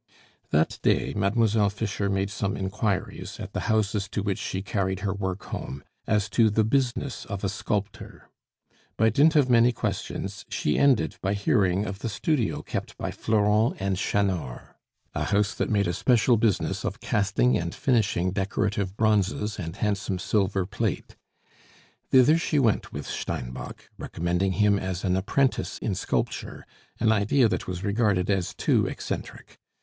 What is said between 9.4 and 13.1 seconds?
many questions she ended by hearing of the studio kept